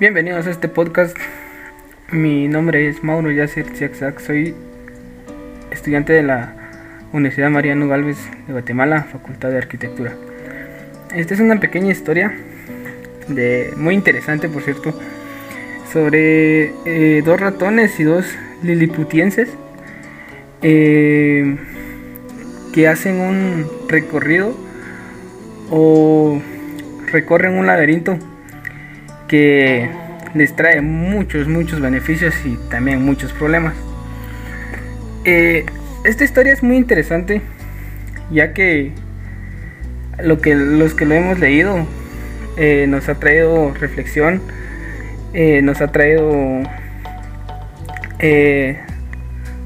Bienvenidos 0.00 0.46
a 0.46 0.50
este 0.50 0.68
podcast. 0.68 1.16
Mi 2.12 2.46
nombre 2.46 2.88
es 2.88 3.02
Mauro 3.02 3.32
Yacir 3.32 3.72
Tsiaxac. 3.72 4.20
Soy 4.20 4.54
estudiante 5.72 6.12
de 6.12 6.22
la 6.22 6.54
Universidad 7.12 7.50
Mariano 7.50 7.88
Galvez 7.88 8.16
de 8.46 8.52
Guatemala, 8.52 9.08
Facultad 9.10 9.50
de 9.50 9.58
Arquitectura. 9.58 10.14
Esta 11.12 11.34
es 11.34 11.40
una 11.40 11.58
pequeña 11.58 11.90
historia 11.90 12.32
de 13.26 13.72
muy 13.76 13.96
interesante, 13.96 14.48
por 14.48 14.62
cierto, 14.62 14.94
sobre 15.92 16.72
eh, 16.84 17.22
dos 17.24 17.40
ratones 17.40 17.98
y 17.98 18.04
dos 18.04 18.24
liliputienses 18.62 19.48
eh, 20.62 21.56
que 22.72 22.86
hacen 22.86 23.16
un 23.16 23.66
recorrido 23.88 24.56
o 25.70 26.40
recorren 27.10 27.54
un 27.54 27.66
laberinto 27.66 28.16
que 29.28 29.88
les 30.34 30.56
trae 30.56 30.80
muchos, 30.80 31.46
muchos 31.46 31.80
beneficios 31.80 32.34
y 32.44 32.56
también 32.70 33.04
muchos 33.04 33.32
problemas. 33.32 33.74
Eh, 35.24 35.66
esta 36.04 36.24
historia 36.24 36.52
es 36.52 36.62
muy 36.62 36.76
interesante, 36.76 37.42
ya 38.30 38.52
que, 38.52 38.92
lo 40.22 40.40
que 40.40 40.54
los 40.54 40.94
que 40.94 41.04
lo 41.04 41.14
hemos 41.14 41.38
leído 41.38 41.86
eh, 42.56 42.86
nos 42.88 43.08
ha 43.08 43.16
traído 43.16 43.72
reflexión, 43.74 44.40
eh, 45.34 45.60
nos 45.62 45.80
ha 45.80 45.92
traído 45.92 46.62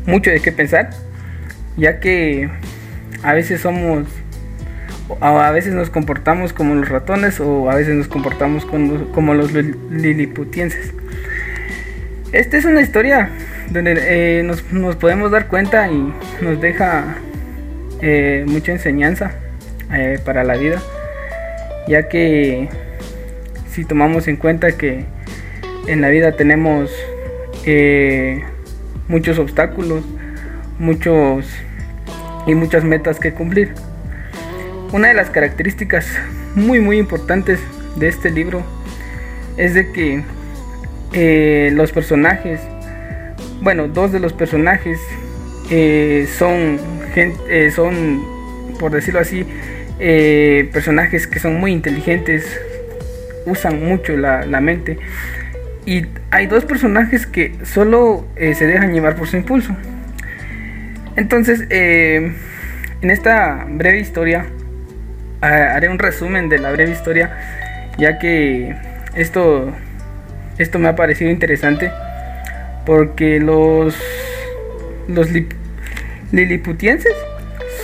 mucho 0.06 0.30
de 0.30 0.41
qué 0.41 0.52
pensar, 0.52 0.91
ya 1.77 2.00
que 2.00 2.50
a 3.22 3.33
veces 3.33 3.60
somos 3.60 4.06
a 5.20 5.51
veces 5.51 5.74
nos 5.74 5.91
comportamos 5.91 6.52
como 6.52 6.74
los 6.74 6.88
ratones 6.88 7.41
o 7.41 7.70
a 7.70 7.74
veces 7.74 7.95
nos 7.95 8.09
comportamos 8.09 8.65
como 8.65 9.34
los 9.34 9.52
liliputienses. 9.52 10.92
Esta 12.33 12.56
es 12.56 12.65
una 12.65 12.80
historia 12.80 13.28
donde 13.69 13.94
eh, 13.98 14.42
nos, 14.42 14.62
podemos 14.97 15.31
dar 15.31 15.48
cuenta 15.48 15.91
y 15.91 16.14
nos 16.41 16.61
deja 16.62 17.17
eh, 18.00 18.47
mucha 18.48 18.72
enseñanza 18.72 19.33
eh, 19.92 20.19
para 20.25 20.42
la 20.42 20.56
vida, 20.56 20.81
ya 21.87 22.09
que 22.09 22.70
si 23.70 23.84
tomamos 23.84 24.28
en 24.28 24.37
cuenta 24.37 24.72
que 24.72 25.05
en 25.87 26.00
la 26.00 26.09
vida 26.09 26.33
tenemos 26.33 26.91
muchos 29.09 29.39
obstáculos, 29.39 30.03
muchos 30.78 31.47
y 32.47 32.55
muchas 32.55 32.83
metas 32.83 33.20
que 33.20 33.33
cumplir. 33.33 33.75
Una 34.92 35.08
de 35.08 35.14
las 35.14 35.30
características 35.30 36.06
muy 36.54 36.78
muy 36.78 36.98
importantes 36.98 37.58
de 37.96 38.08
este 38.08 38.30
libro 38.30 38.62
es 39.56 39.72
de 39.72 39.90
que 39.90 40.22
eh, 41.14 41.70
los 41.72 41.92
personajes, 41.92 42.60
bueno, 43.62 43.88
dos 43.88 44.12
de 44.12 44.20
los 44.20 44.34
personajes 44.34 45.00
eh, 45.70 46.28
son, 46.38 46.78
eh, 47.16 47.70
son, 47.74 48.22
por 48.78 48.92
decirlo 48.92 49.20
así, 49.20 49.46
personajes 50.72 51.26
que 51.26 51.38
son 51.38 51.58
muy 51.58 51.72
inteligentes, 51.72 52.60
usan 53.46 53.82
mucho 53.82 54.14
la, 54.16 54.44
la, 54.44 54.60
mente. 54.60 54.98
Y 55.86 56.06
hay 56.30 56.46
dos 56.46 56.66
personajes 56.66 57.26
que 57.26 57.54
solo 57.64 58.26
se 58.36 58.66
dejan 58.66 58.92
llevar 58.92 59.16
por 59.16 59.26
su 59.26 59.36
impulso. 59.36 59.74
Entonces, 61.16 61.64
en 61.70 62.34
esta 63.10 63.66
breve 63.68 64.00
historia, 64.00 64.46
haré 65.42 65.88
un 65.88 65.98
resumen 65.98 66.48
de 66.48 66.58
la 66.58 66.70
breve 66.70 66.92
historia, 66.92 67.36
ya 67.98 68.18
que 68.18 68.76
esto, 69.14 69.72
esto 70.58 70.78
me 70.78 70.88
ha 70.88 70.96
parecido 70.96 71.30
interesante, 71.30 71.90
porque 72.86 73.40
los, 73.40 73.96
los 75.08 75.28
liliputienses 76.30 77.14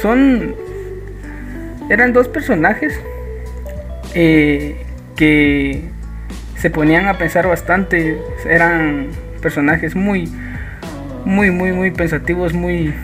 son, 0.00 0.54
eran 1.90 2.12
dos 2.12 2.28
personajes 2.28 2.98
eh, 4.14 4.84
que 5.16 5.82
se 6.56 6.70
ponían 6.70 7.06
a 7.08 7.18
pensar 7.18 7.46
bastante, 7.46 8.18
eran 8.48 9.08
personajes 9.42 9.94
muy, 9.94 10.32
muy, 11.24 11.50
muy, 11.50 11.72
muy 11.72 11.90
pensativos, 11.90 12.54
muy 12.54 12.94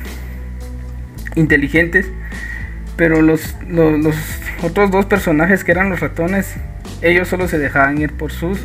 inteligentes 1.34 2.08
pero 2.96 3.22
los, 3.22 3.54
los, 3.68 4.16
otros 4.62 4.90
dos 4.90 5.06
personajes 5.06 5.64
que 5.64 5.72
eran 5.72 5.90
los 5.90 6.00
ratones, 6.00 6.54
ellos 7.02 7.28
solo 7.28 7.48
se 7.48 7.58
dejaban 7.58 7.98
ir 7.98 8.12
por 8.12 8.32
sus... 8.32 8.60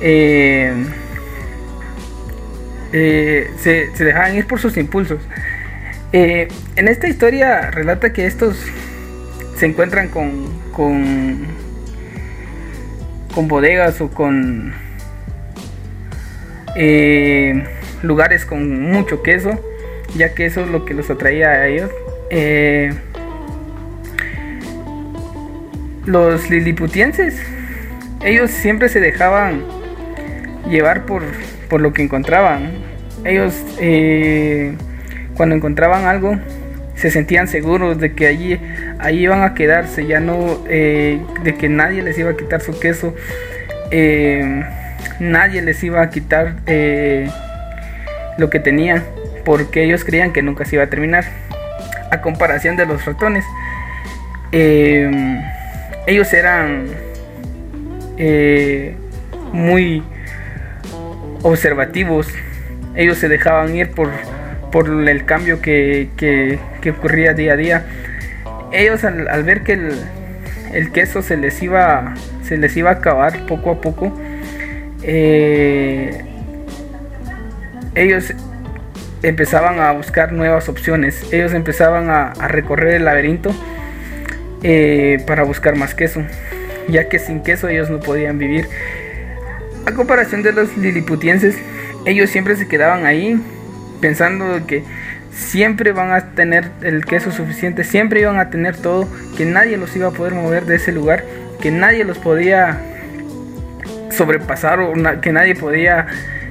Eh, 0.00 0.72
eh, 2.92 3.50
se, 3.58 4.04
dejaban 4.04 4.36
ir 4.36 4.46
por 4.46 4.60
sus 4.60 4.76
impulsos. 4.76 5.20
Eh, 6.12 6.48
en 6.76 6.88
esta 6.88 7.08
historia 7.08 7.70
relata 7.70 8.12
que 8.12 8.26
estos 8.26 8.56
se 9.56 9.66
encuentran 9.66 10.08
con, 10.08 10.48
con, 10.72 11.46
con 13.34 13.48
bodegas 13.48 14.00
o 14.00 14.10
con 14.10 14.74
lugares 18.02 18.44
con 18.44 18.90
mucho 18.90 19.22
queso, 19.22 19.60
ya 20.16 20.34
que 20.34 20.46
eso 20.46 20.64
es 20.64 20.70
lo 20.70 20.84
que 20.84 20.94
los 20.94 21.08
atraía 21.08 21.50
a 21.50 21.66
ellos 21.66 21.90
los 26.06 26.50
liliputienses, 26.50 27.40
ellos 28.24 28.50
siempre 28.50 28.88
se 28.88 29.00
dejaban 29.00 29.62
llevar 30.68 31.04
por, 31.06 31.22
por 31.68 31.80
lo 31.80 31.92
que 31.92 32.02
encontraban. 32.02 32.72
Ellos 33.24 33.54
eh, 33.80 34.74
cuando 35.36 35.54
encontraban 35.54 36.04
algo 36.06 36.38
se 36.94 37.10
sentían 37.10 37.48
seguros 37.48 37.98
de 37.98 38.14
que 38.14 38.26
allí, 38.26 38.60
allí 38.98 39.24
iban 39.24 39.42
a 39.42 39.54
quedarse, 39.54 40.06
ya 40.06 40.20
no 40.20 40.62
eh, 40.68 41.20
de 41.42 41.54
que 41.56 41.68
nadie 41.68 42.02
les 42.02 42.16
iba 42.18 42.30
a 42.30 42.36
quitar 42.36 42.60
su 42.60 42.78
queso, 42.78 43.14
eh, 43.90 44.62
nadie 45.18 45.60
les 45.60 45.82
iba 45.82 46.00
a 46.02 46.10
quitar 46.10 46.56
lo 48.38 48.50
que 48.50 48.60
tenían, 48.60 49.02
porque 49.44 49.84
ellos 49.84 50.04
creían 50.04 50.32
que 50.32 50.42
nunca 50.42 50.64
se 50.64 50.76
iba 50.76 50.84
a 50.84 50.88
terminar. 50.88 51.24
A 52.10 52.20
comparación 52.20 52.76
de 52.76 52.86
los 52.86 53.04
ratones 53.04 53.44
ellos 56.06 56.32
eran 56.32 56.86
eh, 58.18 58.94
muy 59.52 60.02
observativos, 61.42 62.28
ellos 62.94 63.18
se 63.18 63.28
dejaban 63.28 63.74
ir 63.74 63.90
por, 63.90 64.10
por 64.70 64.88
el 64.88 65.24
cambio 65.24 65.60
que, 65.60 66.58
ocurría 66.96 67.32
día 67.32 67.54
a 67.54 67.56
día. 67.56 67.86
Ellos 68.72 69.04
al, 69.04 69.42
ver 69.44 69.62
que 69.62 69.72
el, 70.72 70.92
queso 70.92 71.22
se 71.22 71.36
les 71.36 71.62
iba 71.62 72.14
se 72.42 72.58
les 72.58 72.76
iba 72.76 72.90
a 72.90 72.94
acabar 72.94 73.46
poco 73.46 73.70
a 73.70 73.80
poco, 73.80 74.12
eh, 75.02 76.22
ellos 77.94 78.34
empezaban 79.22 79.80
a 79.80 79.92
buscar 79.92 80.32
nuevas 80.32 80.68
opciones, 80.68 81.32
ellos 81.32 81.54
empezaban 81.54 82.10
a 82.10 82.48
recorrer 82.48 82.94
el 82.94 83.06
laberinto 83.06 83.54
eh, 84.64 85.22
para 85.26 85.44
buscar 85.44 85.76
más 85.76 85.94
queso, 85.94 86.24
ya 86.88 87.08
que 87.08 87.18
sin 87.18 87.42
queso 87.42 87.68
ellos 87.68 87.90
no 87.90 88.00
podían 88.00 88.38
vivir. 88.38 88.66
A 89.86 89.92
comparación 89.92 90.42
de 90.42 90.52
los 90.52 90.76
liliputienses, 90.76 91.56
ellos 92.06 92.30
siempre 92.30 92.56
se 92.56 92.66
quedaban 92.66 93.04
ahí 93.04 93.38
pensando 94.00 94.66
que 94.66 94.82
siempre 95.30 95.92
van 95.92 96.12
a 96.12 96.30
tener 96.34 96.70
el 96.82 97.04
queso 97.04 97.30
suficiente, 97.30 97.84
siempre 97.84 98.20
iban 98.20 98.38
a 98.38 98.50
tener 98.50 98.76
todo, 98.76 99.06
que 99.36 99.44
nadie 99.44 99.76
los 99.76 99.94
iba 99.96 100.08
a 100.08 100.10
poder 100.12 100.32
mover 100.32 100.64
de 100.64 100.76
ese 100.76 100.92
lugar, 100.92 101.24
que 101.60 101.70
nadie 101.70 102.04
los 102.04 102.18
podía 102.18 102.80
sobrepasar 104.10 104.80
o 104.80 104.92
que 105.20 105.32
nadie 105.32 105.54
podía 105.54 106.06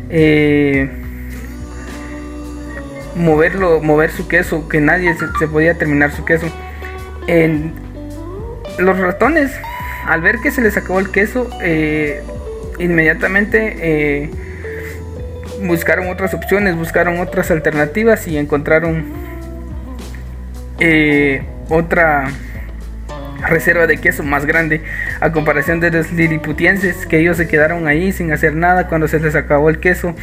eh, 0.09 0.89
moverlo, 3.15 3.81
mover 3.81 4.11
su 4.11 4.27
queso, 4.27 4.67
que 4.67 4.81
nadie 4.81 5.15
se, 5.39 5.47
podía 5.47 5.75
terminar 5.75 6.11
su 6.11 6.25
queso. 6.25 6.47
Los 8.77 8.97
ratones, 8.97 9.51
al 10.05 10.21
ver 10.21 10.39
que 10.39 10.51
se 10.51 10.61
les 10.61 10.77
acabó 10.77 10.99
el 10.99 11.11
queso, 11.11 11.49
eh, 11.61 12.21
inmediatamente 12.79 13.75
eh, 13.79 14.29
buscaron 15.61 16.09
otras 16.09 16.33
opciones, 16.33 16.75
buscaron 16.75 17.19
otras 17.19 17.51
alternativas 17.51 18.27
y 18.27 18.37
encontraron 18.37 19.05
eh, 20.79 21.43
otra 21.69 22.29
reserva 23.47 23.87
de 23.87 23.97
queso 23.97 24.23
más 24.23 24.45
grande 24.45 24.81
a 25.19 25.31
comparación 25.31 25.79
de 25.79 25.91
los 25.91 26.11
liliputienses 26.13 27.05
que 27.05 27.19
ellos 27.19 27.37
se 27.37 27.47
quedaron 27.47 27.87
ahí 27.87 28.11
sin 28.11 28.31
hacer 28.31 28.55
nada 28.55 28.87
cuando 28.87 29.07
se 29.07 29.19
les 29.19 29.35
acabó 29.35 29.69
el 29.69 29.79
queso. 29.79 30.15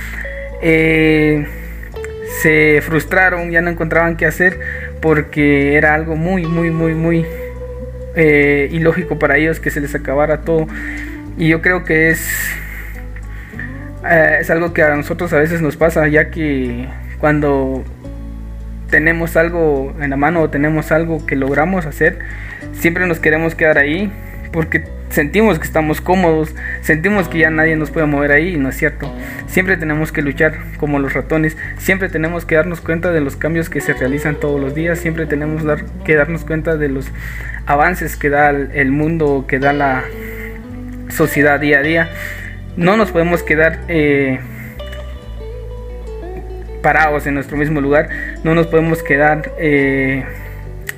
Se 2.42 2.80
frustraron 2.82 3.50
ya 3.50 3.60
no 3.60 3.70
encontraban 3.70 4.16
qué 4.16 4.24
hacer 4.24 4.58
porque 5.00 5.76
era 5.76 5.94
algo 5.94 6.16
muy 6.16 6.46
muy 6.46 6.70
muy 6.70 6.94
muy 6.94 7.26
eh, 8.14 8.68
ilógico 8.72 9.18
para 9.18 9.36
ellos 9.36 9.60
que 9.60 9.70
se 9.70 9.80
les 9.80 9.94
acabara 9.94 10.42
todo. 10.42 10.66
Y 11.38 11.48
yo 11.48 11.62
creo 11.62 11.84
que 11.84 12.10
es 12.10 12.28
Eh, 14.04 14.38
es 14.40 14.50
algo 14.50 14.72
que 14.72 14.82
a 14.82 14.94
nosotros 14.96 15.32
a 15.32 15.38
veces 15.38 15.60
nos 15.60 15.76
pasa, 15.76 16.08
ya 16.08 16.30
que 16.30 16.88
cuando 17.18 17.84
tenemos 18.88 19.36
algo 19.36 19.94
en 20.00 20.10
la 20.10 20.16
mano 20.16 20.40
o 20.40 20.48
tenemos 20.48 20.90
algo 20.90 21.26
que 21.26 21.36
logramos 21.36 21.86
hacer, 21.86 22.18
siempre 22.72 23.06
nos 23.06 23.20
queremos 23.20 23.54
quedar 23.54 23.78
ahí 23.78 24.10
porque 24.52 24.84
sentimos 25.10 25.58
que 25.58 25.64
estamos 25.64 26.00
cómodos, 26.00 26.54
sentimos 26.80 27.28
que 27.28 27.38
ya 27.38 27.50
nadie 27.50 27.76
nos 27.76 27.90
puede 27.90 28.06
mover 28.06 28.32
ahí, 28.32 28.54
y 28.54 28.56
no 28.56 28.68
es 28.68 28.76
cierto. 28.76 29.14
Siempre 29.46 29.76
tenemos 29.76 30.12
que 30.12 30.22
luchar 30.22 30.54
como 30.78 30.98
los 30.98 31.12
ratones, 31.12 31.56
siempre 31.78 32.08
tenemos 32.08 32.44
que 32.44 32.54
darnos 32.54 32.80
cuenta 32.80 33.12
de 33.12 33.20
los 33.20 33.36
cambios 33.36 33.68
que 33.68 33.80
se 33.80 33.92
realizan 33.92 34.36
todos 34.36 34.60
los 34.60 34.74
días, 34.74 34.98
siempre 34.98 35.26
tenemos 35.26 35.62
que 36.04 36.14
darnos 36.14 36.44
cuenta 36.44 36.76
de 36.76 36.88
los 36.88 37.10
avances 37.66 38.16
que 38.16 38.30
da 38.30 38.50
el 38.50 38.90
mundo, 38.90 39.44
que 39.46 39.58
da 39.58 39.72
la 39.72 40.04
sociedad 41.10 41.60
día 41.60 41.78
a 41.78 41.82
día. 41.82 42.08
No 42.76 42.96
nos 42.96 43.10
podemos 43.10 43.42
quedar 43.42 43.80
eh, 43.88 44.38
parados 46.82 47.26
en 47.26 47.34
nuestro 47.34 47.56
mismo 47.56 47.80
lugar, 47.80 48.08
no 48.44 48.54
nos 48.54 48.66
podemos 48.66 49.02
quedar 49.02 49.52
eh, 49.58 50.24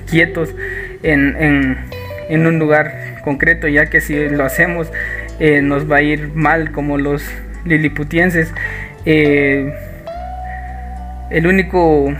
quietos 0.09 0.55
en, 1.01 1.77
en, 2.29 2.47
un 2.47 2.59
lugar 2.59 3.02
concreto, 3.23 3.67
ya 3.67 3.87
que 3.87 4.01
si 4.01 4.29
lo 4.29 4.43
hacemos 4.43 4.91
eh, 5.39 5.61
nos 5.61 5.91
va 5.91 5.97
a 5.97 6.01
ir 6.01 6.29
mal 6.35 6.71
como 6.71 6.97
los 6.97 7.23
liliputienses. 7.65 8.53
el 9.05 9.73
único 11.47 12.13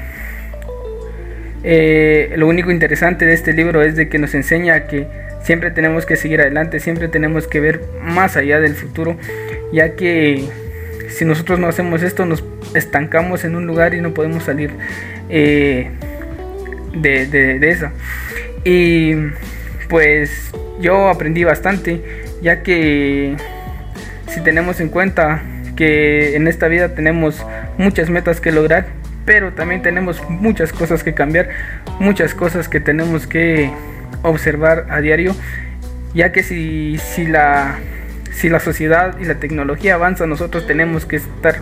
lo 1.63 2.47
único 2.47 2.71
interesante 2.71 3.25
de 3.25 3.33
este 3.33 3.53
libro 3.53 3.83
es 3.83 3.95
de 3.95 4.09
que 4.09 4.17
nos 4.17 4.33
enseña 4.33 4.87
que 4.87 5.07
Siempre 5.43 5.71
tenemos 5.71 6.05
que 6.05 6.15
seguir 6.15 6.39
adelante, 6.39 6.79
siempre 6.79 7.09
tenemos 7.09 7.47
que 7.47 7.59
ver 7.59 7.81
más 8.01 8.37
allá 8.37 8.61
del 8.61 8.75
futuro, 8.75 9.17
ya 9.73 9.93
que 9.95 10.45
si 11.09 11.25
nosotros 11.25 11.59
no 11.59 11.67
hacemos 11.67 12.01
esto 12.01 12.25
nos 12.25 12.45
estancamos 12.73 13.43
en 13.43 13.55
un 13.55 13.67
lugar 13.67 13.93
y 13.93 13.99
no 13.99 14.13
podemos 14.13 14.43
salir 14.43 14.71
eh, 15.27 15.89
de, 16.95 17.25
de, 17.25 17.69
eso. 17.69 17.89
Y 18.63 19.15
pues 19.89 20.51
yo 20.79 21.09
aprendí 21.09 21.43
bastante, 21.43 22.01
ya 22.41 22.63
que 22.63 23.35
si 24.27 24.41
tenemos 24.41 24.79
en 24.79 24.89
cuenta 24.89 25.41
que 25.75 26.35
en 26.35 26.47
esta 26.47 26.67
vida 26.67 26.95
tenemos 26.95 27.45
muchas 27.77 28.09
metas 28.09 28.41
que 28.41 28.51
lograr, 28.51 28.85
pero 29.25 29.53
también 29.53 29.81
tenemos 29.81 30.21
muchas 30.29 30.73
cosas 30.73 31.03
que 31.03 31.13
cambiar, 31.13 31.49
muchas 31.99 32.33
cosas 32.33 32.67
que 32.67 32.79
tenemos 32.79 33.27
que 33.27 33.71
observar 34.21 34.87
a 34.89 35.01
diario, 35.01 35.35
ya 36.13 36.31
que 36.31 36.43
si, 36.43 36.97
si, 36.97 37.25
la, 37.25 37.79
si 38.31 38.49
la 38.49 38.59
sociedad 38.59 39.17
y 39.19 39.25
la 39.25 39.35
tecnología 39.35 39.95
avanza, 39.95 40.27
nosotros 40.27 40.67
tenemos 40.67 41.05
que 41.05 41.17
estar 41.17 41.55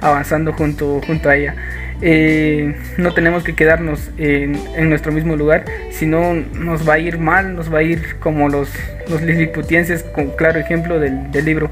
avanzando 0.00 0.52
junto, 0.52 1.00
junto 1.06 1.28
a 1.28 1.36
ella. 1.36 1.54
Eh, 2.00 2.76
no 2.96 3.12
tenemos 3.12 3.42
que 3.42 3.54
quedarnos 3.54 4.10
en, 4.18 4.88
nuestro 4.88 5.10
mismo 5.12 5.36
lugar, 5.36 5.64
sino 5.90 6.34
nos 6.34 6.88
va 6.88 6.94
a 6.94 6.98
ir 6.98 7.18
mal, 7.18 7.56
nos 7.56 7.72
va 7.72 7.78
a 7.78 7.82
ir 7.82 8.16
como 8.20 8.48
los, 8.48 8.70
los 9.08 9.22
liliputienses, 9.22 10.02
con 10.04 10.30
claro 10.36 10.60
ejemplo 10.60 11.00
del, 11.00 11.44
libro. 11.44 11.70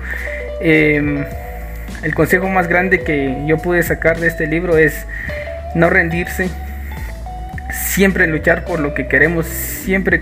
Eh, 0.61 1.25
el 2.03 2.15
consejo 2.15 2.49
más 2.49 2.69
grande 2.69 3.03
que 3.03 3.45
yo 3.47 3.59
pude 3.59 3.83
sacar 3.83 4.19
de 4.19 4.27
este 4.29 4.47
libro 4.47 4.77
es 4.77 5.07
no 5.75 5.91
rendirse, 5.91 6.49
siempre 7.73 8.27
luchar 8.27 8.65
por 8.65 8.81
lo 8.81 8.95
que 8.95 9.09
queremos, 9.09 9.47
siempre 9.47 10.21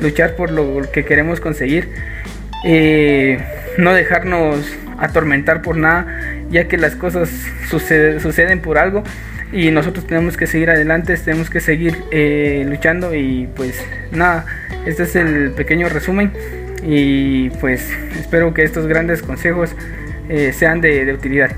luchar 0.00 0.36
por 0.36 0.50
lo 0.50 0.82
que 0.90 1.04
queremos 1.04 1.40
conseguir, 1.40 1.88
eh, 2.64 3.38
no 3.78 3.92
dejarnos 3.92 4.64
atormentar 4.98 5.62
por 5.62 5.76
nada, 5.76 6.06
ya 6.52 6.68
que 6.68 6.76
las 6.76 6.94
cosas 6.94 7.30
suceden 7.68 8.60
por 8.60 8.78
algo 8.78 9.02
y 9.52 9.70
nosotros 9.70 10.06
tenemos 10.06 10.36
que 10.36 10.46
seguir 10.46 10.70
adelante, 10.70 11.16
tenemos 11.16 11.50
que 11.50 11.60
seguir 11.60 11.96
eh, 12.10 12.64
luchando 12.68 13.14
y 13.14 13.48
pues 13.56 13.84
nada, 14.12 14.46
este 14.86 15.02
es 15.02 15.16
el 15.16 15.50
pequeño 15.52 15.88
resumen 15.88 16.32
y 16.84 17.50
pues 17.50 17.90
espero 18.18 18.54
que 18.54 18.62
estos 18.62 18.86
grandes 18.86 19.22
consejos 19.22 19.74
eh, 20.28 20.52
sean 20.52 20.80
de 20.80 21.12
utilidad. 21.12 21.50